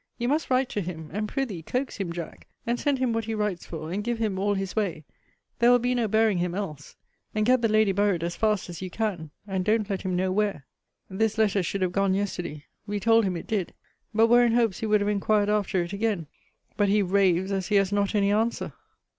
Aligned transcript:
You 0.17 0.27
must 0.27 0.49
write 0.49 0.67
to 0.69 0.81
him; 0.81 1.11
and 1.13 1.29
pr'ythee 1.29 1.63
coax 1.63 1.97
him, 1.97 2.11
Jack, 2.11 2.47
and 2.65 2.79
send 2.79 2.97
him 2.97 3.13
what 3.13 3.25
he 3.25 3.35
writes 3.35 3.67
for, 3.67 3.91
and 3.91 4.03
give 4.03 4.17
him 4.17 4.39
all 4.39 4.55
his 4.55 4.75
way 4.75 5.05
there 5.59 5.69
will 5.69 5.77
be 5.77 5.93
no 5.93 6.07
bearing 6.07 6.39
him 6.39 6.55
else. 6.55 6.95
And 7.35 7.45
get 7.45 7.61
the 7.61 7.67
lady 7.69 7.91
buried 7.91 8.23
as 8.23 8.35
fast 8.35 8.67
as 8.67 8.81
you 8.81 8.89
can; 8.89 9.29
and 9.45 9.63
don't 9.63 9.87
let 9.91 10.01
him 10.01 10.15
know 10.15 10.31
where. 10.31 10.65
This 11.07 11.37
letter 11.37 11.61
should 11.61 11.83
have 11.83 11.91
gone 11.91 12.15
yesterday. 12.15 12.65
We 12.87 12.99
told 12.99 13.25
him 13.25 13.37
it 13.37 13.45
did. 13.45 13.75
But 14.11 14.25
were 14.25 14.43
in 14.43 14.53
hopes 14.53 14.79
he 14.79 14.87
would 14.87 15.01
have 15.01 15.07
inquired 15.07 15.49
after 15.49 15.83
it 15.83 15.93
again. 15.93 16.25
But 16.77 16.89
he 16.89 17.03
raves 17.03 17.51
as 17.51 17.67
he 17.67 17.75
has 17.75 17.91
not 17.91 18.15
any 18.15 18.31
answer. 18.31 18.73